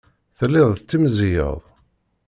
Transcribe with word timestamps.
Telliḍ 0.37 0.69
tettimẓiyeḍ. 0.75 1.59